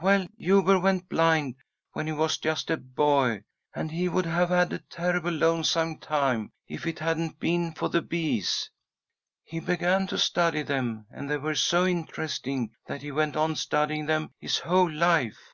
[0.00, 1.56] "Well, Huber went blind
[1.92, 3.42] when he was just a boy,
[3.74, 8.00] and he would have had a terribly lonesome time if it hadn't been for the
[8.00, 8.70] bees.
[9.42, 14.06] He began to study them, and they were so interesting that he went on studying
[14.06, 15.52] them his whole life.